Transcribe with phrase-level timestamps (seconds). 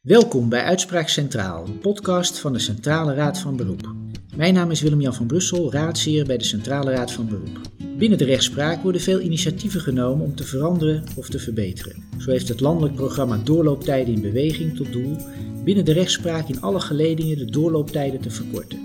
[0.00, 3.94] Welkom bij Uitspraak Centraal, een podcast van de Centrale Raad van Beroep.
[4.36, 7.60] Mijn naam is Willem-Jan van Brussel, raadsheer bij de Centrale Raad van Beroep.
[7.98, 12.04] Binnen de rechtspraak worden veel initiatieven genomen om te veranderen of te verbeteren.
[12.18, 15.16] Zo heeft het landelijk programma Doorlooptijden in Beweging tot doel
[15.64, 18.78] binnen de rechtspraak in alle geledingen de doorlooptijden te verkorten.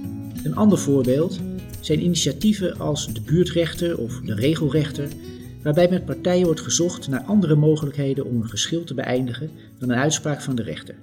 [0.44, 1.40] Een ander voorbeeld
[1.80, 5.08] zijn initiatieven als de buurtrechter of de regelrechter,
[5.64, 9.98] waarbij met partijen wordt gezocht naar andere mogelijkheden om een geschil te beëindigen dan een
[9.98, 10.96] uitspraak van de rechter.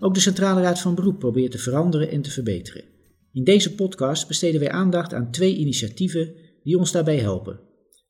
[0.00, 2.84] Ook de Centrale Raad van Beroep probeert te veranderen en te verbeteren.
[3.32, 7.60] In deze podcast besteden wij aandacht aan twee initiatieven die ons daarbij helpen.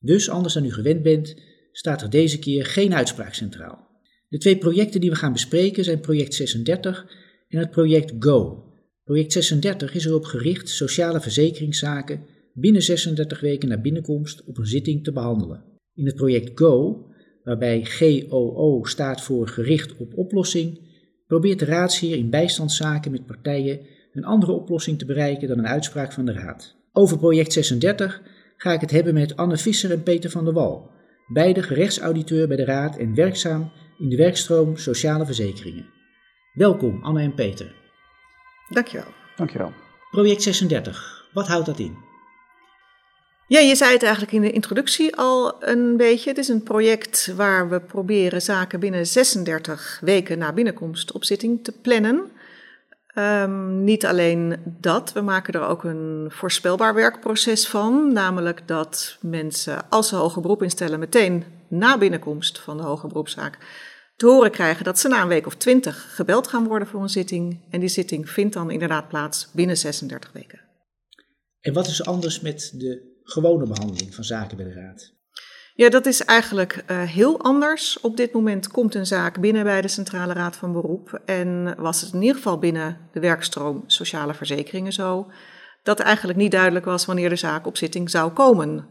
[0.01, 1.37] Dus, anders dan u gewend bent,
[1.73, 3.87] staat er deze keer geen uitspraak centraal.
[4.29, 7.07] De twee projecten die we gaan bespreken zijn project 36
[7.49, 8.65] en het project GO.
[9.05, 12.21] Project 36 is erop gericht sociale verzekeringszaken
[12.53, 15.65] binnen 36 weken na binnenkomst op een zitting te behandelen.
[15.95, 17.07] In het project GO,
[17.43, 20.81] waarbij GOO staat voor gericht op oplossing,
[21.27, 23.81] probeert de raadsheer in bijstandszaken met partijen
[24.13, 26.77] een andere oplossing te bereiken dan een uitspraak van de raad.
[26.93, 28.23] Over project 36
[28.57, 30.91] ga ik het hebben met Anne Visser en Peter van der Wal,
[31.27, 35.87] beide gerechtsauditeur bij de raad en werkzaam in de werkstroom sociale verzekeringen.
[36.53, 37.75] Welkom Anne en Peter.
[38.69, 39.09] Dankjewel.
[39.37, 39.73] Dankjewel.
[40.11, 42.06] Project 36, wat houdt dat in?
[43.49, 46.29] Ja, je zei het eigenlijk in de introductie al een beetje.
[46.29, 51.65] Het is een project waar we proberen zaken binnen 36 weken na binnenkomst op zitting
[51.65, 52.31] te plannen.
[53.19, 58.13] Um, niet alleen dat, we maken er ook een voorspelbaar werkproces van.
[58.13, 63.59] Namelijk dat mensen, als ze hoger beroep instellen, meteen na binnenkomst van de hoger beroepszaak
[64.17, 67.09] te horen krijgen dat ze na een week of twintig gebeld gaan worden voor een
[67.09, 67.61] zitting.
[67.71, 70.61] En die zitting vindt dan inderdaad plaats binnen 36 weken.
[71.61, 75.15] En wat is anders met de gewone behandeling van zaken bij de Raad?
[75.75, 78.01] Ja, dat is eigenlijk uh, heel anders.
[78.01, 81.21] Op dit moment komt een zaak binnen bij de Centrale Raad van Beroep.
[81.25, 85.31] En was het in ieder geval binnen de werkstroom sociale verzekeringen zo.
[85.83, 88.87] Dat eigenlijk niet duidelijk was wanneer de zaak op zitting zou komen.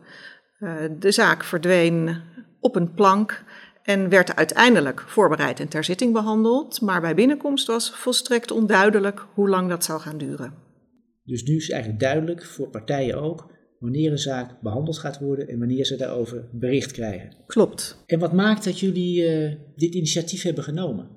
[0.60, 2.22] Uh, de zaak verdween
[2.60, 3.44] op een plank
[3.84, 6.82] en werd uiteindelijk voorbereid en ter zitting behandeld.
[6.82, 10.54] Maar bij binnenkomst was volstrekt onduidelijk hoe lang dat zou gaan duren.
[11.24, 15.60] Dus nu is eigenlijk duidelijk voor partijen ook wanneer een zaak behandeld gaat worden en
[15.60, 17.30] wanneer ze daarover bericht krijgen.
[17.48, 18.04] Klopt.
[18.06, 21.08] En wat maakt dat jullie uh, dit initiatief hebben genomen?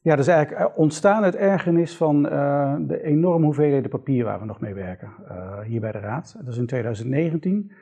[0.00, 4.40] Ja, dat is eigenlijk eh, ontstaan het ergernis van uh, de enorme hoeveelheden papier waar
[4.40, 6.36] we nog mee werken uh, hier bij de Raad.
[6.38, 7.72] Dat is in 2019.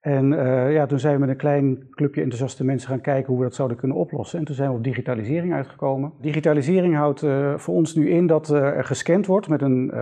[0.00, 0.28] En
[0.72, 3.54] ja, toen zijn we met een klein clubje enthousiaste mensen gaan kijken hoe we dat
[3.54, 4.38] zouden kunnen oplossen.
[4.38, 6.12] En toen zijn we op digitalisering uitgekomen.
[6.20, 7.20] Digitalisering houdt
[7.56, 9.92] voor ons nu in dat er gescand wordt met een,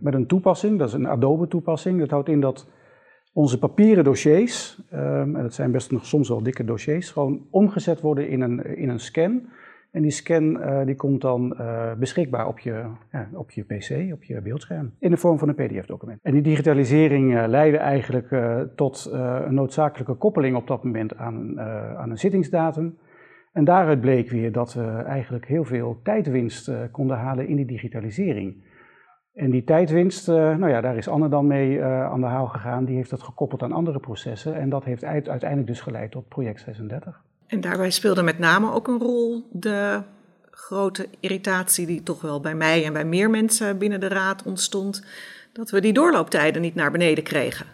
[0.00, 0.78] met een toepassing.
[0.78, 1.98] Dat is een Adobe toepassing.
[1.98, 2.66] Dat houdt in dat
[3.38, 8.00] onze papieren dossiers, um, en dat zijn best nog soms wel dikke dossiers, gewoon omgezet
[8.00, 9.48] worden in een, in een scan.
[9.90, 14.12] En die scan uh, die komt dan uh, beschikbaar op je, ja, op je PC,
[14.12, 16.18] op je beeldscherm, in de vorm van een PDF-document.
[16.22, 18.28] En die digitalisering uh, leidde eigenlijk
[18.76, 21.60] tot een noodzakelijke koppeling op dat moment aan,
[21.96, 22.98] aan een zittingsdatum.
[23.52, 28.62] En daaruit bleek weer dat we eigenlijk heel veel tijdwinst konden halen in die digitalisering.
[29.38, 32.46] En die tijdwinst, uh, nou ja, daar is Anne dan mee uh, aan de haal
[32.46, 32.84] gegaan.
[32.84, 34.54] Die heeft dat gekoppeld aan andere processen.
[34.54, 37.20] En dat heeft uiteindelijk dus geleid tot project 36.
[37.46, 40.02] En daarbij speelde met name ook een rol de
[40.50, 45.04] grote irritatie die toch wel bij mij en bij meer mensen binnen de raad ontstond.
[45.52, 47.66] Dat we die doorlooptijden niet naar beneden kregen.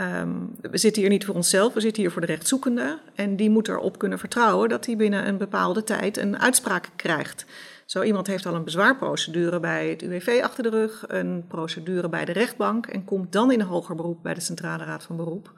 [0.00, 2.98] Um, we zitten hier niet voor onszelf, we zitten hier voor de rechtszoekende.
[3.14, 7.46] En die moet erop kunnen vertrouwen dat hij binnen een bepaalde tijd een uitspraak krijgt.
[7.86, 12.24] Zo iemand heeft al een bezwaarprocedure bij het UWV achter de rug, een procedure bij
[12.24, 15.52] de rechtbank en komt dan in een hoger beroep bij de Centrale Raad van Beroep.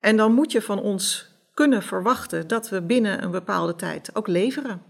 [0.00, 4.26] En dan moet je van ons kunnen verwachten dat we binnen een bepaalde tijd ook
[4.26, 4.82] leveren.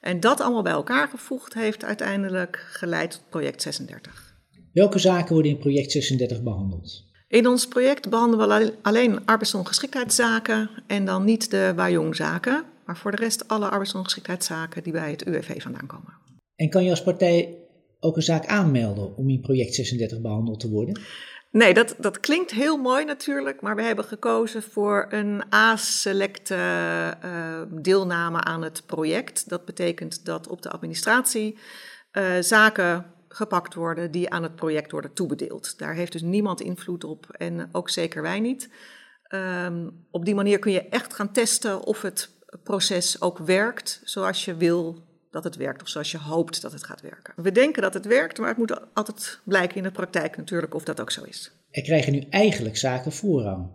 [0.00, 4.34] En dat allemaal bij elkaar gevoegd heeft uiteindelijk geleid tot project 36.
[4.72, 7.04] Welke zaken worden in project 36 behandeld?
[7.28, 12.64] In ons project behandelen we alleen arbeidsongeschiktheidszaken en dan niet de Wajongzaken.
[12.84, 16.12] Maar voor de rest alle arbeidsongeschiktheidszaken die bij het UWV vandaan komen.
[16.56, 17.58] En kan je als partij
[18.00, 21.00] ook een zaak aanmelden om in project 36 behandeld te worden?
[21.50, 26.54] Nee, dat, dat klinkt heel mooi natuurlijk, maar we hebben gekozen voor een aselecte
[27.24, 29.48] uh, deelname aan het project.
[29.48, 31.58] Dat betekent dat op de administratie
[32.12, 35.78] uh, zaken gepakt worden die aan het project worden toebedeeld.
[35.78, 38.70] Daar heeft dus niemand invloed op en ook zeker wij niet.
[39.34, 44.44] Um, op die manier kun je echt gaan testen of het proces ook werkt zoals
[44.44, 44.96] je wil
[45.30, 47.34] dat het werkt of zoals je hoopt dat het gaat werken.
[47.36, 50.84] We denken dat het werkt, maar het moet altijd blijken in de praktijk natuurlijk of
[50.84, 51.52] dat ook zo is.
[51.70, 53.70] Er krijgen nu eigenlijk zaken voorrang.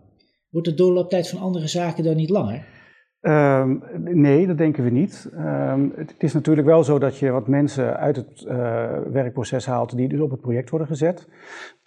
[0.49, 2.65] Wordt de doorlooptijd van andere zaken dan niet langer?
[3.27, 5.29] Ehm, nee, dat denken we niet.
[5.35, 8.53] Ehm, het, is natuurlijk wel zo dat je wat mensen uit het uh,
[9.11, 11.27] werkproces haalt die dus op het project worden gezet.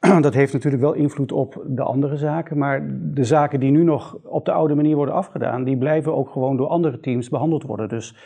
[0.21, 4.19] dat heeft natuurlijk wel invloed op de andere zaken, maar de zaken die nu nog
[4.25, 7.89] op de oude manier worden afgedaan, die blijven ook gewoon door andere teams behandeld worden.
[7.89, 8.17] Dus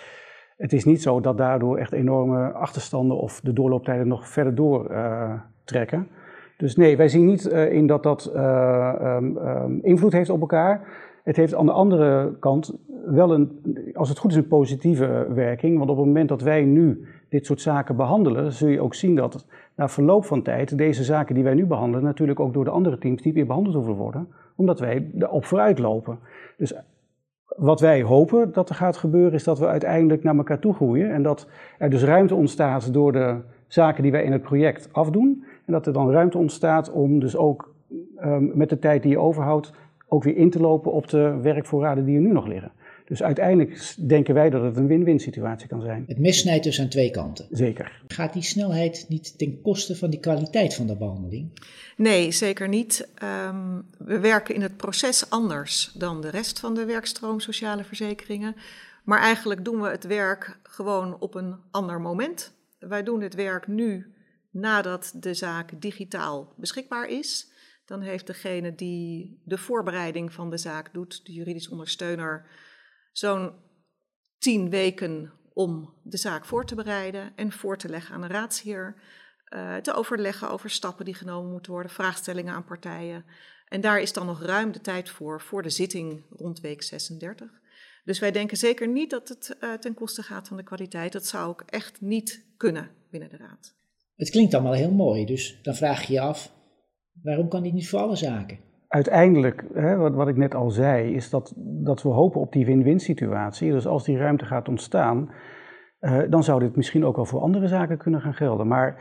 [0.56, 5.99] het is niet zo dat daardoor echt enorme achterstanden of de doorlooptijden nog verder doortrekken.
[5.99, 6.16] Uh,
[6.56, 10.87] dus nee, wij zien niet uh, in dat dat um, invloed heeft op elkaar.
[11.25, 13.61] Het heeft aan de andere kant wel een,
[13.95, 15.79] als het goed is, een positieve werking.
[15.79, 19.15] Want op het moment dat wij nu dit soort zaken behandelen, zul je ook zien
[19.15, 19.47] dat
[19.77, 22.99] na verloop van tijd deze zaken die wij nu behandelen, natuurlijk ook door de andere
[22.99, 26.19] teams niet weer behandeld hoeven worden, omdat wij erop vooruit lopen.
[26.56, 26.75] Dus
[27.56, 31.12] wat wij hopen dat er gaat gebeuren, is dat we uiteindelijk naar elkaar toe groeien
[31.12, 31.49] en dat
[31.79, 33.37] er dus ruimte ontstaat door de
[33.67, 35.45] zaken die wij in het project afdoen.
[35.67, 37.75] En dat er dan ruimte ontstaat om dus ook
[38.25, 39.73] um, met de tijd die je overhoudt,
[40.09, 42.73] ook weer in te lopen op de werkvoorraden die er nu nog liggen.
[43.05, 46.05] Dus uiteindelijk denken wij dat het een win-win situatie kan zijn.
[46.06, 47.47] Het mes snijdt dus aan twee kanten.
[47.51, 48.03] Zeker.
[48.06, 51.51] Gaat die snelheid niet ten koste van die kwaliteit van de behandeling?
[51.97, 53.09] Nee, zeker niet.
[53.49, 58.56] Um, we werken in het proces anders dan de rest van de werkstroom sociale verzekeringen.
[59.05, 62.55] Maar eigenlijk doen we het werk gewoon op een ander moment.
[62.79, 64.15] Wij doen het werk nu
[64.50, 67.53] nadat de zaak digitaal beschikbaar is.
[67.87, 72.47] Dan heeft degene die de voorbereiding van de zaak doet, de juridisch ondersteuner,
[73.16, 73.52] zo'n
[74.38, 78.94] tien weken om de zaak voor te bereiden en voor te leggen aan een raadsheer.
[79.49, 83.25] Uh, te overleggen over stappen die genomen moeten worden, vraagstellingen aan partijen.
[83.69, 87.50] En daar is dan nog ruim de tijd voor, voor de zitting rond week 36.
[88.05, 91.12] Dus wij denken zeker niet dat het uh, ten koste gaat van de kwaliteit.
[91.12, 93.75] Dat zou ook echt niet kunnen binnen de Raad.
[94.16, 96.52] Het klinkt allemaal heel mooi, dus dan vraag je je af,
[97.22, 98.58] waarom kan dit niet voor alle zaken?
[98.94, 102.67] Uiteindelijk, hè, wat, wat, ik net al zei, is dat, dat we hopen op die
[102.67, 103.70] win-win situatie.
[103.70, 105.31] Dus als die ruimte gaat ontstaan,
[106.00, 108.67] uh, dan zou dit misschien ook wel voor andere zaken kunnen gaan gelden.
[108.67, 108.99] Maar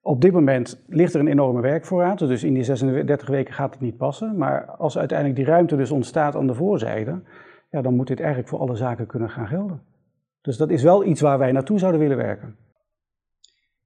[0.00, 3.80] op dit moment ligt er een enorme werkvoorraad, dus in die 36 weken gaat het
[3.82, 4.36] niet passen.
[4.36, 7.22] Maar als uiteindelijk die ruimte dus ontstaat aan de voorzijde,
[7.70, 9.82] ja, dan moet dit eigenlijk voor alle zaken kunnen gaan gelden.
[10.40, 12.56] Dus dat is wel iets waar wij naartoe zouden willen werken.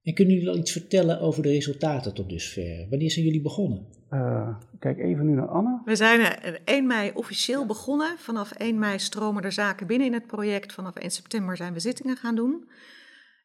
[0.03, 2.87] En kunnen jullie al iets vertellen over de resultaten tot dusver?
[2.89, 3.87] Wanneer zijn jullie begonnen?
[4.11, 5.81] Uh, kijk even nu naar Anne.
[5.85, 6.21] We zijn
[6.65, 8.17] 1 mei officieel begonnen.
[8.17, 10.73] Vanaf 1 mei stromen er zaken binnen in het project.
[10.73, 12.69] Vanaf 1 september zijn we zittingen gaan doen.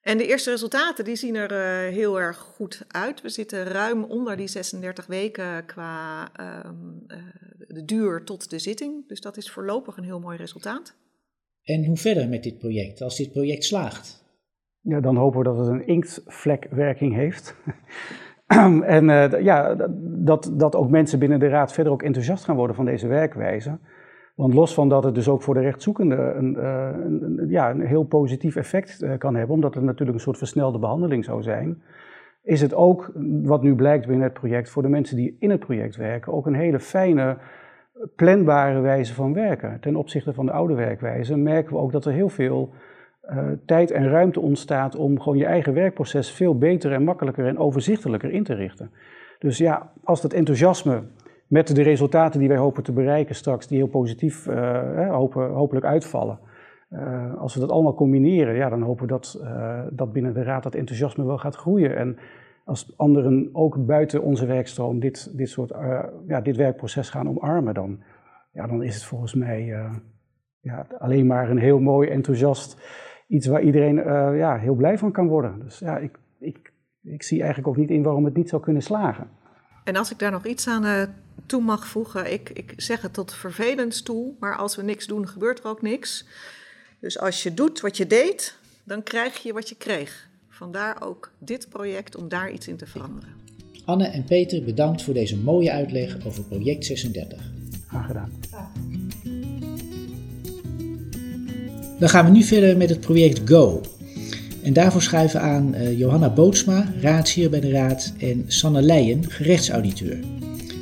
[0.03, 3.21] En de eerste resultaten die zien er uh, heel erg goed uit.
[3.21, 6.71] We zitten ruim onder die 36 weken qua uh,
[7.69, 9.09] de duur tot de zitting.
[9.09, 10.95] Dus dat is voorlopig een heel mooi resultaat.
[11.63, 14.24] En hoe verder met dit project, als dit project slaagt?
[14.87, 17.57] Ja, dan hopen we dat het een inktvlekwerking heeft.
[18.97, 22.77] en uh, ja, dat, dat ook mensen binnen de raad verder ook enthousiast gaan worden
[22.77, 23.79] van deze werkwijze.
[24.35, 28.05] Want los van dat het dus ook voor de rechtszoekende een, een, ja, een heel
[28.05, 31.83] positief effect uh, kan hebben, omdat het natuurlijk een soort versnelde behandeling zou zijn,
[32.43, 35.61] is het ook, wat nu blijkt binnen het project, voor de mensen die in het
[35.61, 37.37] project werken, ook een hele fijne,
[38.17, 39.81] planbare wijze van werken.
[39.81, 42.73] Ten opzichte van de oude werkwijze merken we ook dat er heel veel
[43.31, 47.59] uh, tijd en ruimte ontstaat om gewoon je eigen werkproces veel beter en makkelijker en
[47.59, 48.91] overzichtelijker in te richten.
[49.39, 51.03] Dus ja, als dat enthousiasme
[51.47, 55.87] met de resultaten die wij hopen te bereiken straks, die heel positief uh, hopen, hopelijk
[55.87, 56.39] uitvallen,
[56.91, 59.45] uh, als we dat allemaal combineren, ja, dan hopen we dat,
[59.91, 61.97] dat binnen de Raad dat enthousiasme wel gaat groeien.
[61.97, 62.17] En
[62.65, 65.73] als anderen ook buiten onze werkstroom dit, dit, soort,
[66.27, 68.03] ja, dit werkproces gaan omarmen, dan,
[68.53, 69.75] ja, dan is het volgens mij
[70.61, 72.83] ja, alleen maar een heel mooi, enthousiast
[73.27, 74.05] iets waar iedereen uh,
[74.37, 75.61] ja, heel blij van kan worden.
[75.65, 78.83] Dus ja, ik, ik, ik zie eigenlijk ook niet in waarom het niet zou kunnen
[78.83, 79.29] slagen.
[79.85, 81.03] En als ik daar nog iets aan uh,
[81.47, 85.29] toe mag voegen, ik, ik zeg het tot vervelend toe, maar als we niks doen,
[85.29, 86.29] gebeurt er ook niks.
[87.01, 90.29] Dus als je doet wat je deed, dan krijg je wat je kreeg.
[90.49, 93.29] Vandaar ook dit project om daar iets in te veranderen.
[93.85, 97.51] Anne en Peter, bedankt voor deze mooie uitleg over project 36.
[97.87, 98.31] Graag gedaan.
[101.99, 103.81] Dan gaan we nu verder met het project Go.
[104.63, 110.19] En daarvoor schuiven aan uh, Johanna Bootsma, raadsheer bij de Raad, en Sanne Leijen, gerechtsauditeur.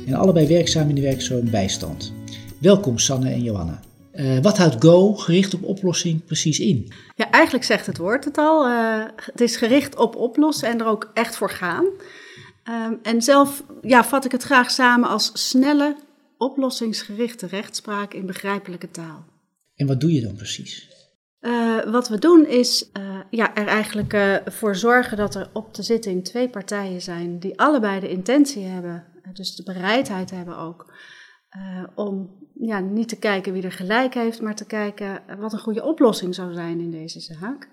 [0.05, 2.13] En allebei werkzaam in de werkstroom bijstand.
[2.59, 3.79] Welkom Sanne en Johanna.
[4.15, 6.91] Uh, wat houdt Go, gericht op oplossing, precies in?
[7.15, 8.67] Ja, eigenlijk zegt het woord het al.
[8.69, 11.85] Uh, het is gericht op oplossen en er ook echt voor gaan.
[12.69, 15.95] Um, en zelf ja, vat ik het graag samen als snelle,
[16.37, 19.25] oplossingsgerichte rechtspraak in begrijpelijke taal.
[19.75, 20.92] En wat doe je dan precies?
[21.43, 25.73] Uh, wat we doen is uh, ja, er eigenlijk uh, voor zorgen dat er op
[25.73, 30.93] de zitting twee partijen zijn die allebei de intentie hebben, dus de bereidheid hebben ook,
[31.95, 35.83] om ja, niet te kijken wie er gelijk heeft, maar te kijken wat een goede
[35.83, 37.67] oplossing zou zijn in deze zaak.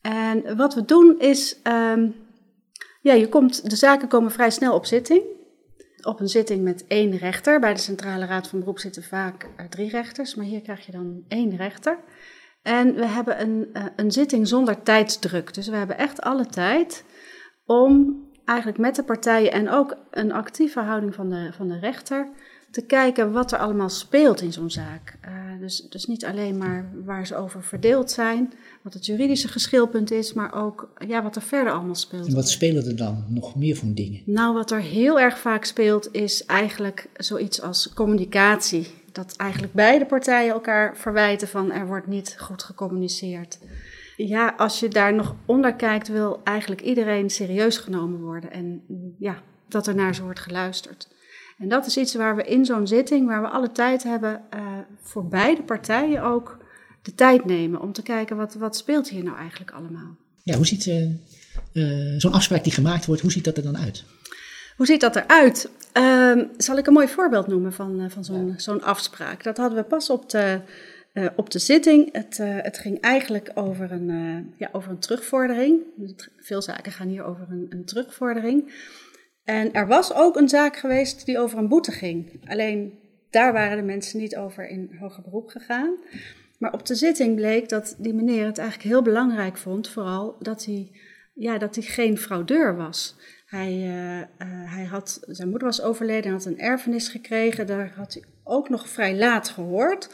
[0.00, 2.14] En wat we doen is, um,
[3.02, 5.22] ja, je komt, de zaken komen vrij snel op zitting.
[6.02, 7.60] Op een zitting met één rechter.
[7.60, 11.24] Bij de Centrale Raad van Beroep zitten vaak drie rechters, maar hier krijg je dan
[11.28, 11.98] één rechter.
[12.62, 15.54] En we hebben een, uh, een zitting zonder tijdsdruk.
[15.54, 17.04] Dus we hebben echt alle tijd
[17.64, 22.28] om eigenlijk met de partijen en ook een actieve houding van de, van de rechter
[22.70, 25.18] te kijken wat er allemaal speelt in zo'n zaak.
[25.24, 28.52] Uh, dus, dus niet alleen maar waar ze over verdeeld zijn,
[28.82, 32.26] wat het juridische geschilpunt is, maar ook ja, wat er verder allemaal speelt.
[32.26, 34.22] En wat spelen er dan nog meer van dingen?
[34.24, 38.86] Nou, wat er heel erg vaak speelt is eigenlijk zoiets als communicatie.
[39.12, 43.58] Dat eigenlijk beide partijen elkaar verwijten van er wordt niet goed gecommuniceerd.
[44.16, 48.82] Ja, als je daar nog onder kijkt, wil eigenlijk iedereen serieus genomen worden en
[49.18, 51.08] ja, dat er naar ze wordt geluisterd.
[51.58, 54.60] En dat is iets waar we in zo'n zitting, waar we alle tijd hebben, uh,
[55.00, 56.58] voor beide partijen ook
[57.02, 60.16] de tijd nemen om te kijken wat, wat speelt hier nou eigenlijk allemaal.
[60.42, 61.10] Ja, hoe ziet uh,
[61.72, 64.04] uh, zo'n afspraak die gemaakt wordt, hoe ziet dat er dan uit?
[64.80, 65.70] Hoe ziet dat eruit?
[65.98, 68.58] Uh, zal ik een mooi voorbeeld noemen van, van zo'n ja.
[68.58, 69.42] zo'n afspraak?
[69.42, 70.60] Dat hadden we pas op de,
[71.36, 72.12] op de zitting.
[72.12, 74.08] Het, het ging eigenlijk over een,
[74.56, 75.80] ja, over een terugvordering.
[76.36, 78.72] Veel zaken gaan hier over een, een terugvordering.
[79.44, 82.40] En er was ook een zaak geweest die over een boete ging.
[82.46, 82.98] Alleen
[83.30, 85.94] daar waren de mensen niet over in hoger beroep gegaan.
[86.58, 90.64] Maar op de zitting bleek dat die meneer het eigenlijk heel belangrijk vond, vooral dat
[90.64, 90.90] hij,
[91.34, 93.16] ja, dat hij geen fraudeur was.
[93.50, 94.24] Hij, uh, uh,
[94.74, 97.66] hij had, zijn moeder was overleden en had een erfenis gekregen.
[97.66, 100.08] Daar had hij ook nog vrij laat gehoord.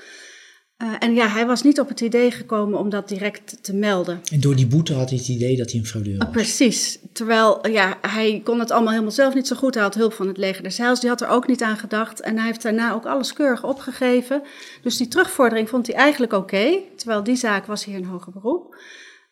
[0.83, 4.21] Uh, en ja, hij was niet op het idee gekomen om dat direct te melden.
[4.33, 6.27] En door die boete had hij het idee dat hij een fraudeur was.
[6.27, 6.99] Uh, precies.
[7.13, 9.75] Terwijl ja, hij kon het allemaal helemaal zelf niet zo goed.
[9.75, 12.21] Hij had hulp van het leger des Heils, die had er ook niet aan gedacht.
[12.21, 14.43] En hij heeft daarna ook alles keurig opgegeven.
[14.83, 16.43] Dus die terugvordering vond hij eigenlijk oké.
[16.43, 18.77] Okay, terwijl die zaak was hier een hoger beroep.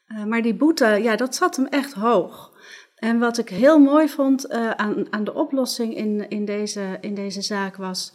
[0.08, 2.52] Uh, maar die boete, ja, dat zat hem echt hoog.
[3.04, 7.42] En wat ik heel mooi vond aan, aan de oplossing in, in, deze, in deze
[7.42, 8.12] zaak was...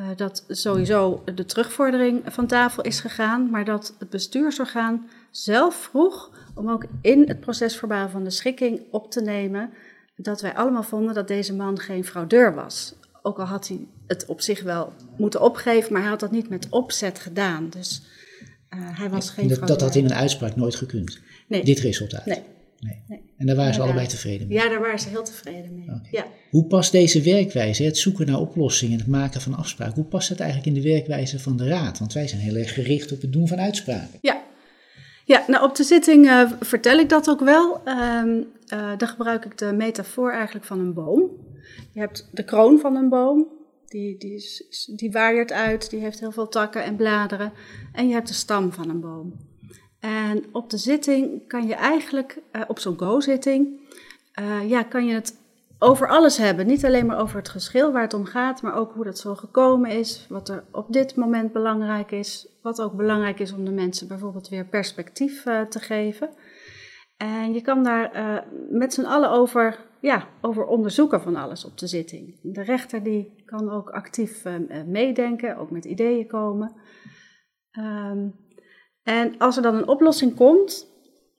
[0.00, 6.30] Uh, dat sowieso de terugvordering van tafel is gegaan, maar dat het bestuursorgaan zelf vroeg
[6.54, 9.70] om ook in het procesverbaal van de schikking op te nemen
[10.16, 12.94] dat wij allemaal vonden dat deze man geen fraudeur was.
[13.22, 16.48] Ook al had hij het op zich wel moeten opgeven, maar hij had dat niet
[16.48, 17.68] met opzet gedaan.
[17.70, 18.02] Dus
[18.70, 19.78] uh, hij was geen dat, fraudeur.
[19.78, 21.64] Dat had in een uitspraak nooit gekund, nee.
[21.64, 22.26] dit resultaat?
[22.26, 22.42] Nee.
[22.80, 23.02] Nee.
[23.08, 23.22] nee.
[23.36, 24.56] En daar waren ze allebei tevreden mee?
[24.56, 25.84] Ja, daar waren ze heel tevreden mee.
[25.84, 26.08] Okay.
[26.10, 26.26] Ja.
[26.50, 30.40] Hoe past deze werkwijze, het zoeken naar oplossingen, het maken van afspraken, hoe past dat
[30.40, 31.98] eigenlijk in de werkwijze van de Raad?
[31.98, 34.18] Want wij zijn heel erg gericht op het doen van uitspraken.
[34.20, 34.42] Ja,
[35.24, 37.80] ja nou op de zitting uh, vertel ik dat ook wel.
[37.84, 41.30] Uh, dan gebruik ik de metafoor eigenlijk van een boom.
[41.92, 43.46] Je hebt de kroon van een boom,
[43.86, 47.52] die, die, is, die waaiert uit, die heeft heel veel takken en bladeren.
[47.92, 49.34] En je hebt de stam van een boom.
[50.00, 53.80] En op de zitting kan je eigenlijk, uh, op zo'n go-zitting,
[54.40, 55.38] uh, ja, kan je het
[55.78, 56.66] over alles hebben.
[56.66, 59.34] Niet alleen maar over het geschil waar het om gaat, maar ook hoe dat zo
[59.34, 63.70] gekomen is, wat er op dit moment belangrijk is, wat ook belangrijk is om de
[63.70, 66.30] mensen bijvoorbeeld weer perspectief uh, te geven.
[67.16, 71.86] En je kan daar met z'n allen over, ja, over onderzoeken van alles op de
[71.86, 72.38] zitting.
[72.42, 74.44] De rechter die kan ook actief
[74.86, 76.72] meedenken, ook met ideeën komen.
[77.78, 78.34] Um,
[79.06, 80.86] en als er dan een oplossing komt,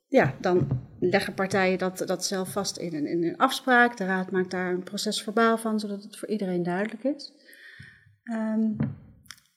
[0.07, 0.67] ja, dan
[0.99, 3.97] leggen partijen dat, dat zelf vast in een, in een afspraak.
[3.97, 7.33] De raad maakt daar een procesverbaal van, zodat het voor iedereen duidelijk is.
[8.23, 8.75] Um,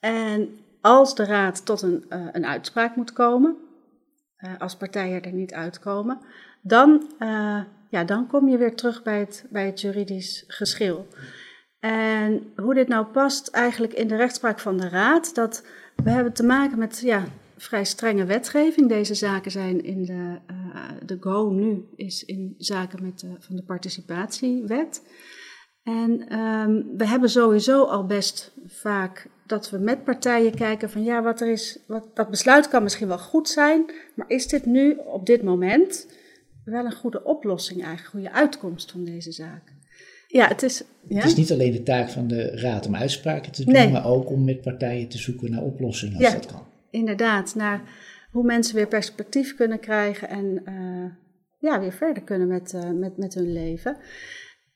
[0.00, 0.49] en
[0.81, 3.57] als de raad tot een, uh, een uitspraak moet komen,
[4.38, 6.19] uh, als partijen er niet uitkomen,
[6.62, 11.07] dan, uh, ja, dan kom je weer terug bij het, bij het juridisch geschil.
[11.81, 15.64] En hoe dit nou past eigenlijk in de rechtspraak van de raad, dat
[15.97, 17.25] we hebben te maken met ja,
[17.62, 18.88] vrij strenge wetgeving.
[18.88, 23.57] Deze zaken zijn in de, uh, de GO nu is in zaken met de, van
[23.57, 25.02] de participatiewet.
[25.83, 31.23] En um, we hebben sowieso al best vaak dat we met partijen kijken van ja,
[31.23, 34.95] wat er is, wat, dat besluit kan misschien wel goed zijn, maar is dit nu
[35.07, 36.07] op dit moment
[36.64, 39.73] wel een goede oplossing eigenlijk, een goede uitkomst van deze zaak?
[40.26, 41.17] Ja, het is, ja?
[41.17, 43.90] het is niet alleen de taak van de raad om uitspraken te doen, Nee.
[43.90, 46.33] maar ook om met partijen te zoeken naar oplossingen als Ja.
[46.33, 46.69] dat kan.
[46.90, 47.80] Inderdaad naar
[48.30, 51.11] hoe mensen weer perspectief kunnen krijgen en eh,
[51.59, 53.97] ja, weer verder kunnen met, eh, met, met hun leven.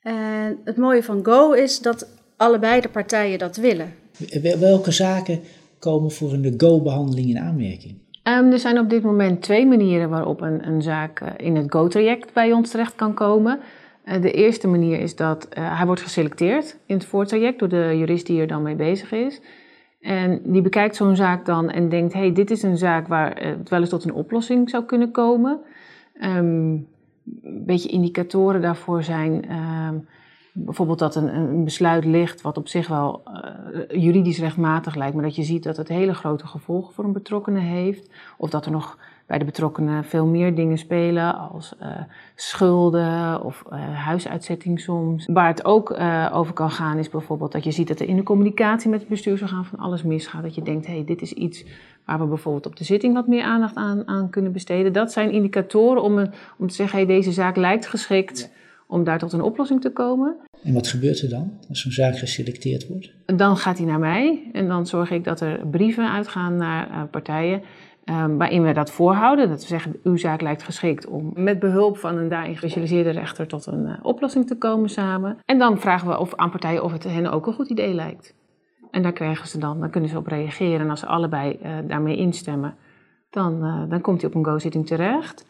[0.00, 3.94] En het mooie van Go is dat allebei de partijen dat willen.
[4.42, 5.40] Wel- Welke zaken
[5.78, 8.02] komen voor een go-behandeling in aanmerking?
[8.22, 11.72] Ehm, er zijn op dit moment twee manieren waarop een, een zaak eh, in het
[11.72, 13.60] go-traject bij ons terecht kan komen.
[14.04, 17.94] Uh, de eerste manier is dat uh, hij wordt geselecteerd in het voortraject door de
[17.98, 19.40] jurist die er dan mee bezig is.
[20.04, 23.68] En die bekijkt zo'n zaak dan en denkt: hey, dit is een zaak waar het
[23.68, 25.60] wel eens tot een oplossing zou kunnen komen.
[26.14, 26.86] Een
[27.64, 29.52] beetje indicatoren daarvoor zijn.
[29.52, 30.06] Um,
[30.52, 35.24] bijvoorbeeld dat een, een, besluit ligt wat op zich wel uh, juridisch rechtmatig lijkt, maar
[35.24, 38.10] dat je ziet dat het hele grote gevolgen voor een betrokkenen heeft.
[38.36, 41.88] Of dat er nog bij de betrokkenen veel meer dingen spelen, als uh,
[42.34, 45.26] schulden of uh, huisuitzetting soms.
[45.26, 48.16] Waar het ook uh, over kan gaan is bijvoorbeeld dat je ziet dat er in
[48.16, 50.42] de communicatie met het bestuursorgaan van alles misgaat.
[50.42, 51.64] Dat je denkt, hé, hey, dit is iets
[52.04, 54.92] waar we bijvoorbeeld op de zitting wat meer aandacht aan, aan kunnen besteden.
[54.92, 56.18] Dat zijn indicatoren om,
[56.58, 58.50] om te zeggen, hey, deze zaak lijkt geschikt
[58.86, 60.36] om daar tot een oplossing te komen.
[60.62, 63.12] En wat gebeurt er dan als zo'n zaak geselecteerd wordt?
[63.26, 67.62] Dan gaat hij naar mij en dan zorg ik dat er brieven uitgaan naar partijen
[68.10, 69.48] Um, waarin we dat voorhouden.
[69.48, 73.46] Dat we zeggen, uw zaak lijkt geschikt om met behulp van een daarin gespecialiseerde rechter
[73.46, 75.38] tot een uh, oplossing te komen samen.
[75.44, 78.34] En dan vragen we of, aan partijen of het hen ook een goed idee lijkt.
[78.90, 80.80] En daar krijgen ze dan, dan kunnen ze op reageren.
[80.80, 82.74] En als ze allebei uh, daarmee instemmen,
[83.30, 85.46] dan, uh, dan komt hij op een go-zitting terecht.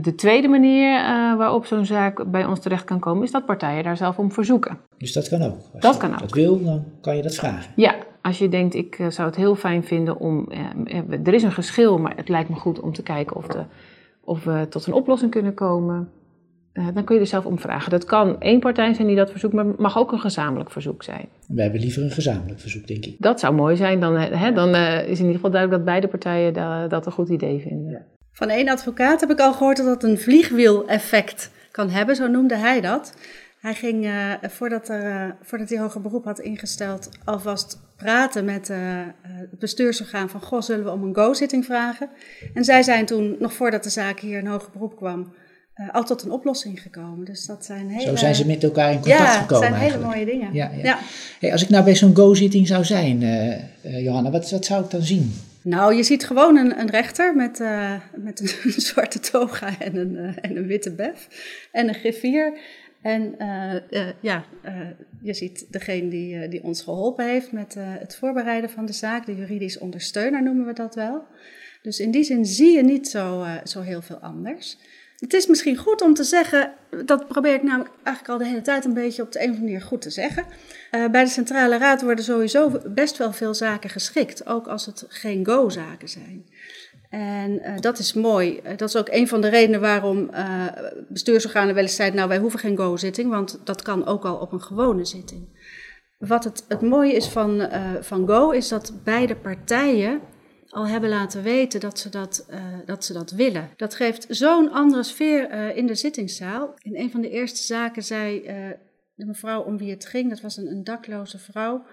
[0.00, 0.92] De tweede manier
[1.36, 4.78] waarop zo'n zaak bij ons terecht kan komen, is dat partijen daar zelf om verzoeken.
[4.98, 5.56] Dus dat kan ook?
[5.72, 6.18] Als dat je kan ook.
[6.18, 7.72] dat wil, dan kan je dat vragen?
[7.76, 10.48] Ja, als je denkt, ik uh, zou het heel fijn vinden om.
[10.86, 13.64] Uh, er is een geschil, maar het lijkt me goed om te kijken of, de,
[14.20, 16.08] of we tot een oplossing kunnen komen.
[16.94, 17.90] Dan kun je er zelf om vragen.
[17.90, 21.02] Dat kan één partij zijn die dat verzoekt, maar het mag ook een gezamenlijk verzoek
[21.02, 21.28] zijn.
[21.48, 23.16] Wij hebben liever een gezamenlijk verzoek, denk ik.
[23.18, 24.00] Dat zou mooi zijn.
[24.00, 27.28] Dan, hè, dan is in ieder geval duidelijk dat beide partijen da dat een goed
[27.28, 27.90] idee vinden.
[27.90, 28.02] Ja.
[28.32, 32.56] Van één advocaat heb ik al gehoord dat dat een vliegwiel-effect kan hebben, zo noemde
[32.56, 33.14] hij dat.
[33.60, 38.68] Hij ging, uh, voordat, er, uh, voordat hij hoger beroep had ingesteld, alvast praten met
[38.68, 38.78] uh,
[39.22, 42.08] het bestuursorgaan van, goh, zullen we om een go-zitting vragen?
[42.54, 45.32] En zij zijn toen, nog voordat de zaak hier in hoger beroep kwam,
[45.92, 47.24] al tot een oplossing gekomen.
[47.24, 48.08] Dus dat zijn hele...
[48.08, 50.12] Zo zijn ze met elkaar in contact ja, gekomen dat zijn eigenlijk.
[50.12, 50.54] hele mooie dingen.
[50.54, 50.84] Ja, ja.
[50.84, 50.98] Ja.
[51.40, 53.18] Hey, als ik nou bij zo'n go-zitting zou zijn,
[53.82, 55.32] Johanna, wat, wat zou ik dan zien?
[55.62, 60.38] Nou, je ziet gewoon een, een rechter met, uh, met een zwarte toga en een,
[60.40, 61.28] en een witte bef
[61.72, 62.58] en een griffier.
[63.02, 64.44] En uh, ja,
[65.22, 69.36] je ziet degene die, die ons geholpen heeft met het voorbereiden van de zaak, de
[69.36, 71.24] juridisch ondersteuner noemen we dat wel.
[71.82, 74.78] Dus in die zin zie je niet zo, zo heel veel anders.
[75.16, 78.62] Het is misschien goed om te zeggen, dat probeer ik namelijk eigenlijk al de hele
[78.62, 80.44] tijd een beetje op de een of andere manier goed te zeggen.
[80.90, 85.46] Bij de Centrale Raad worden sowieso best wel veel zaken geschikt, ook als het geen
[85.46, 86.46] go-zaken zijn.
[87.12, 88.60] En uh, dat is mooi.
[88.64, 90.30] Uh, dat is ook een van de redenen waarom
[91.08, 94.52] bestuursorganen wel eens zeiden, nou wij hoeven geen go-zitting, want dat kan ook al op
[94.52, 95.60] een gewone zitting.
[96.18, 97.68] Wat het, het mooie is van,
[98.00, 100.20] van go, is dat beide partijen
[100.72, 103.70] al hebben laten weten dat ze dat, uh, dat, ze dat willen.
[103.76, 106.74] Dat geeft zo'n andere sfeer uh, in de zittingszaal.
[106.82, 108.70] In een van de eerste zaken zei uh,
[109.14, 111.84] de mevrouw om wie het ging, dat was een, een dakloze vrouw,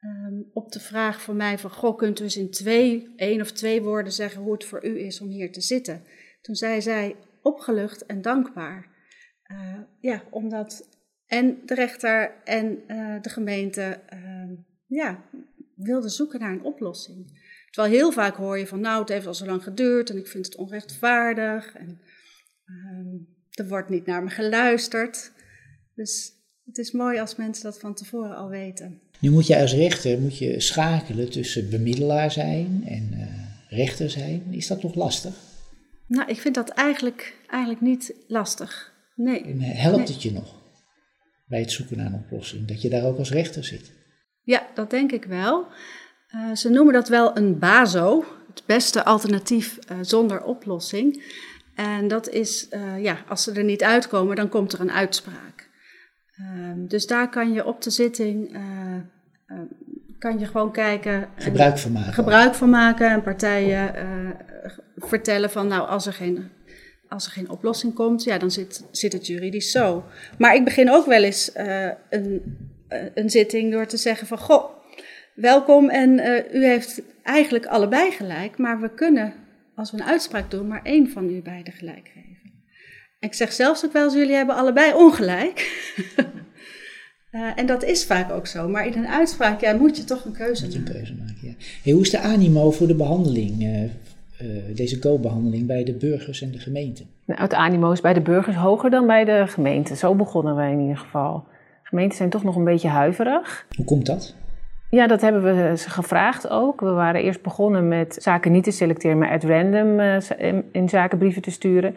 [0.00, 3.52] um, op de vraag van mij van, goh, kunt u eens in twee, één of
[3.52, 6.02] twee woorden zeggen hoe het voor u is om hier te zitten?
[6.40, 8.96] Toen zei zij, opgelucht en dankbaar.
[10.00, 10.88] ja, omdat
[11.26, 12.78] en de rechter en
[13.22, 14.00] de gemeente
[14.86, 15.24] ja,
[15.74, 17.46] wilden zoeken naar een oplossing.
[17.70, 20.26] Terwijl heel vaak hoor je van, nou, het heeft al zo lang geduurd en ik
[20.26, 22.00] vind het onrechtvaardig en
[22.64, 25.32] um, er wordt niet naar me geluisterd.
[25.94, 26.32] Dus
[26.64, 29.02] het is mooi als mensen dat van tevoren al weten.
[29.20, 34.42] Nu moet je als rechter moet je schakelen tussen bemiddelaar zijn en uh, rechter zijn.
[34.50, 35.34] Is dat nog lastig?
[36.06, 38.92] Nou, ik vind dat eigenlijk, eigenlijk niet lastig.
[39.14, 39.42] Nee.
[39.42, 40.06] En helpt nee.
[40.06, 40.54] het je nog
[41.46, 42.66] bij het zoeken naar een oplossing?
[42.66, 43.92] Dat je daar ook als rechter zit?
[44.42, 45.66] Ja, dat denk ik wel.
[46.34, 51.36] Uh, ze noemen dat wel een BASO, het beste alternatief uh, zonder oplossing.
[51.74, 52.68] En dat is,
[53.00, 55.67] ja, als ze er niet uitkomen, dan komt er een uitspraak.
[56.38, 58.58] Ehm, dus daar kan je op de zitting,
[60.18, 61.28] kan je gewoon kijken.
[61.36, 62.12] Gebruik van maken.
[62.12, 63.94] Gebruik van maken en partijen
[64.96, 66.50] vertellen van, nou, als er geen
[67.08, 70.04] als er geen oplossing komt, ja, dan zit, zit het juridisch zo.
[70.38, 72.56] Maar ik begin ook wel eens uh, een,
[73.14, 74.70] een zitting door te zeggen van, goh,
[75.34, 76.18] welkom en
[76.52, 79.34] u heeft eigenlijk allebei gelijk, maar we kunnen,
[79.74, 82.47] als we een uitspraak doen, maar één van u beiden gelijk geven.
[83.20, 85.86] Ik zeg zelfs ook wel eens, jullie hebben allebei ongelijk.
[87.32, 90.24] uh, en dat is vaak ook zo, maar in een uitspraak ja, moet je toch
[90.24, 90.94] een keuze Moet je maken.
[90.94, 91.52] een keuze maken, ja.
[91.82, 96.50] Hey, hoe is de animo voor de behandeling, uh, deze co-behandeling bij de burgers en
[96.50, 97.02] de gemeente?
[97.24, 99.96] Nou, het animo is bij de burgers hoger dan bij de gemeente.
[99.96, 101.44] Zo begonnen wij in ieder geval.
[101.82, 103.66] Gemeenten zijn toch nog een beetje huiverig.
[103.76, 104.34] Hoe komt dat?
[104.90, 106.80] Ja, dat hebben we ze gevraagd ook.
[106.80, 110.16] We waren eerst begonnen met zaken niet te selecteren, maar at random uh,
[110.72, 111.94] in zaken brieven te sturen.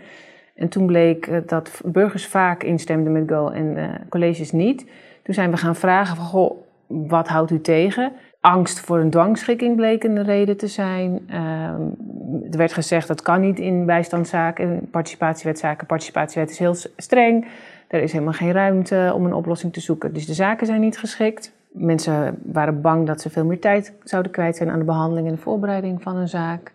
[0.62, 4.86] En toen bleek eh, dat burgers vaak instemden met Go en uh, colleges niet.
[5.24, 8.12] Toen zijn we gaan vragen van, goh, wat houdt u tegen?
[8.42, 11.24] Angst voor een dwangschikking bleek een reden te zijn.
[11.28, 11.82] Ehm,
[12.52, 15.88] er werd gezegd dat kan niet in bijstandszaken, participatiewetzaken.
[15.88, 17.48] Participatiewet is heel streng.
[17.88, 20.14] Er is helemaal geen ruimte om een oplossing te zoeken.
[20.14, 21.54] Dus de zaken zijn niet geschikt.
[21.72, 25.34] Mensen waren bang dat ze veel meer tijd zouden kwijt zijn aan de behandeling en
[25.34, 26.74] de voorbereiding van een zaak.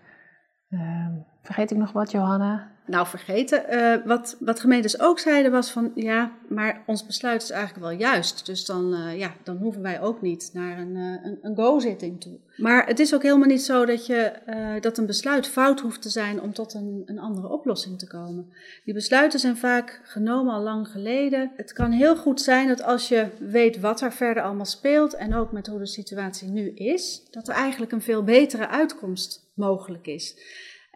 [0.71, 2.75] Ehm, vergeet ik nog wat, Johanna?
[2.87, 3.65] Nou, vergeten.
[3.71, 7.99] Uh, wat, wat gemeentes ook zeiden was van ja, maar ons besluit is eigenlijk wel
[7.99, 8.47] juist.
[8.47, 12.21] Dus dan, uh, ja, dan hoeven wij ook niet naar een, uh, een, een go-zitting
[12.21, 12.39] toe.
[12.57, 14.33] Maar het is ook helemaal niet zo dat, je,
[14.81, 18.53] dat een besluit fout hoeft te zijn om tot een, een andere oplossing te komen.
[18.85, 21.51] Die besluiten zijn vaak genomen al lang geleden.
[21.57, 25.35] Het kan heel goed zijn dat als je weet wat er verder allemaal speelt en
[25.35, 30.07] ook met hoe de situatie nu is, dat er eigenlijk een veel betere uitkomst mogelijk
[30.07, 30.37] is.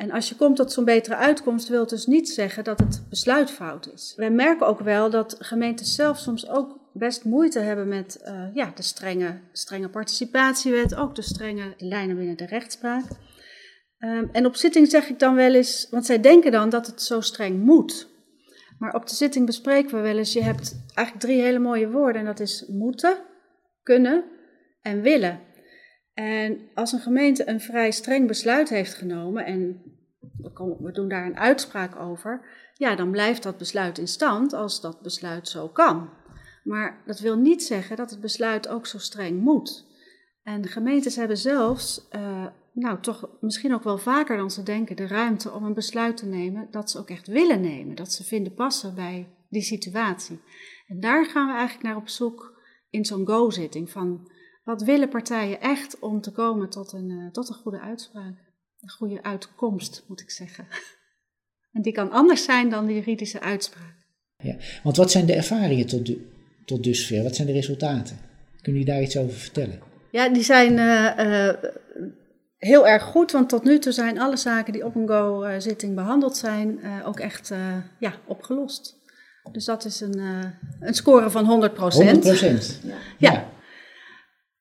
[0.00, 3.02] En als je komt tot zo'n betere uitkomst, wil het dus niet zeggen dat het
[3.08, 4.12] besluit fout is.
[4.16, 8.72] Wij merken ook wel dat gemeentes zelf soms ook best moeite hebben met uh, ja,
[8.74, 13.04] de strenge, strenge participatiewet, ook de strenge lijnen binnen de rechtspraak.
[13.98, 17.02] Um, en op zitting zeg ik dan wel eens, want zij denken dan dat het
[17.02, 18.08] zo streng moet.
[18.78, 22.20] Maar op de zitting bespreken we wel eens, je hebt eigenlijk drie hele mooie woorden
[22.20, 23.18] en dat is moeten,
[23.82, 24.24] kunnen
[24.82, 25.40] en willen.
[26.20, 29.82] En als een gemeente een vrij streng besluit heeft genomen en
[30.78, 32.40] we doen daar een uitspraak over,
[32.74, 36.10] ja, dan blijft dat besluit in stand als dat besluit zo kan.
[36.64, 39.86] Maar dat wil niet zeggen dat het besluit ook zo streng moet.
[40.42, 45.06] En gemeentes hebben zelfs, uh, nou toch misschien ook wel vaker dan ze denken, de
[45.06, 48.54] ruimte om een besluit te nemen dat ze ook echt willen nemen, dat ze vinden
[48.54, 50.40] passen bij die situatie.
[50.86, 54.30] En daar gaan we eigenlijk naar op zoek in zo'n go-zitting van
[54.62, 58.34] wat willen partijen echt om te komen tot een, uh, tot een goede uitspraak?
[58.80, 60.66] Een goede uitkomst, moet ik zeggen.
[61.72, 63.94] En die kan anders zijn dan de juridische uitspraak.
[64.36, 66.10] Ja, want wat zijn de ervaringen tot,
[66.64, 67.22] tot dusver?
[67.22, 68.18] Wat zijn de resultaten?
[68.62, 69.80] Kunnen jullie daar iets over vertellen?
[70.10, 71.54] Ja, die zijn uh, uh,
[72.56, 76.36] heel erg goed, want tot nu toe zijn alle zaken die op een go-zitting behandeld
[76.36, 77.52] zijn ook echt
[77.98, 78.98] ja, opgelost.
[79.52, 80.18] Dus dat is een,
[80.80, 82.80] een score van 100% 100 procent?
[82.82, 82.96] ja.
[83.18, 83.48] ja.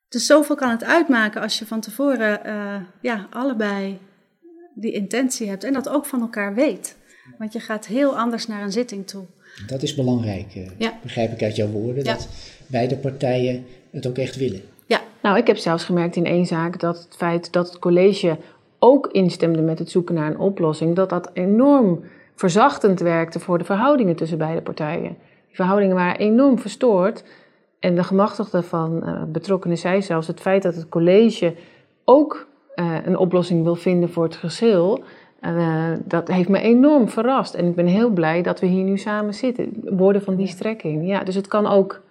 [0.10, 4.00] Dus zoveel kan het uitmaken als je van tevoren uh, ja, allebei
[4.74, 6.98] die intentie hebt en dat ook van elkaar weet.
[7.38, 9.26] Want je gaat heel anders naar een zitting toe.
[9.68, 10.94] Dat is belangrijk, uh, ja.
[11.02, 12.14] begrijp ik uit jouw woorden, ja.
[12.14, 12.28] dat
[12.68, 14.62] beide partijen het ook echt willen.
[14.86, 18.38] Ja, nou ik heb zelfs gemerkt in één zaak dat het feit dat het college
[18.80, 22.04] ook instemde met het zoeken naar een oplossing, dat dat enorm
[22.36, 25.18] verzachtend werkte voor de verhoudingen tussen beide partijen.
[25.48, 27.24] Die verhoudingen waren enorm verstoord.
[27.80, 31.56] En de gemachtigde van uh, betrokkenen zei zelfs het feit dat het college
[32.04, 35.04] ook uh, een oplossing wil vinden voor het geschil.
[35.42, 37.54] Uh, dat heeft me enorm verrast.
[37.54, 39.72] En ik ben heel blij dat we hier nu samen zitten.
[39.84, 41.08] Woorden van die strekking.
[41.08, 42.02] Ja, dus het kan ook.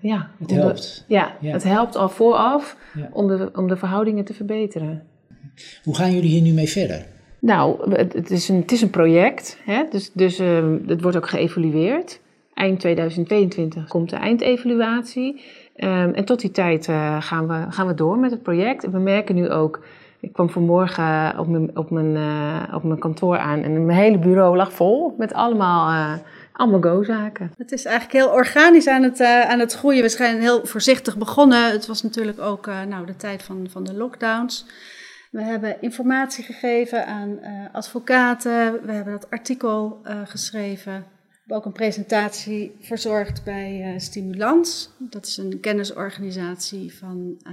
[0.00, 1.04] ja, het helpt.
[1.08, 3.08] ja, ja, het helpt al vooraf ja.
[3.12, 5.02] om, de, om de verhoudingen te verbeteren.
[5.84, 7.06] Hoe gaan jullie hier nu mee verder?
[7.38, 9.58] Nou, het is een, het is een project.
[9.64, 9.82] Hè?
[9.90, 10.38] Dus, dus
[10.86, 12.20] het wordt ook geëvalueerd.
[12.54, 15.42] Eind 2022 komt de eindevaluatie.
[15.76, 18.90] Um, en tot die tijd uh, gaan, we, gaan we door met het project.
[18.90, 19.84] We merken nu ook.
[20.20, 24.18] Ik kwam vanmorgen op mijn, op mijn, uh, op mijn kantoor aan en mijn hele
[24.18, 26.18] bureau lag vol met allemaal,
[26.52, 27.52] allemaal go-zaken.
[27.56, 30.02] Het is eigenlijk heel organisch aan het, aan het groeien.
[30.02, 31.70] We zijn heel voorzichtig begonnen.
[31.70, 34.66] Het was natuurlijk ook nou, de tijd van, van de lockdowns.
[35.30, 37.38] We hebben informatie gegeven aan
[37.72, 38.80] advocaten.
[38.84, 41.04] We hebben dat artikel geschreven
[41.44, 44.90] hebben ook een presentatie verzorgd bij uh, Stimulans.
[44.98, 47.52] Dat is een kennisorganisatie van uh,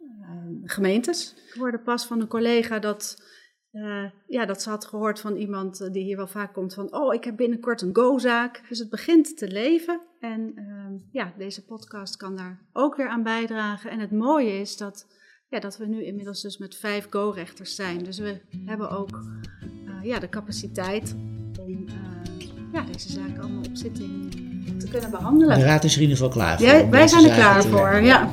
[0.00, 1.34] uh, gemeentes.
[1.46, 3.22] Ik hoorde pas van een collega dat,
[4.26, 6.94] ja, dat ze had gehoord van iemand die hier wel vaak komt van...
[6.94, 8.62] oh, ik heb binnenkort een go-zaak.
[8.68, 10.00] Dus het begint te leven.
[10.20, 13.90] En ehm, ja, deze podcast kan daar ook weer aan bijdragen.
[13.90, 15.06] En het mooie is dat,
[15.48, 18.04] ja, dat we nu inmiddels dus met vijf go-rechters zijn.
[18.04, 19.24] Dus we hebben ook
[20.02, 21.16] ja, de capaciteit
[21.60, 21.86] om
[22.72, 24.30] ja, deze zaken allemaal op zitting
[24.78, 25.58] te kunnen behandelen.
[25.58, 26.66] De raad is er in ieder geval klaar voor.
[26.66, 28.30] Ja, wij zijn er klaar voor, ja.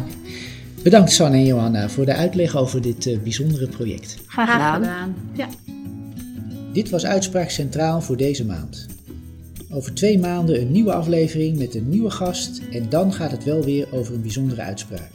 [0.84, 4.17] Bedankt Sanne en Johanna voor de uitleg over dit uh, bijzondere project.
[4.28, 4.84] Graag gedaan.
[4.84, 5.15] Graag gedaan.
[5.34, 5.48] Ja.
[6.74, 8.86] Dit was Uitspraak Centraal voor deze maand.
[9.71, 13.63] Over twee maanden een nieuwe aflevering met een nieuwe gast en dan gaat het wel
[13.63, 15.10] weer over een bijzondere uitspraak.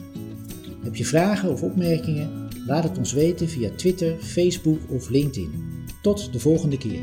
[0.83, 2.49] Heb je vragen of opmerkingen?
[2.67, 5.51] Laat het ons weten via Twitter, Facebook of LinkedIn.
[6.01, 6.99] Tot de volgende keer.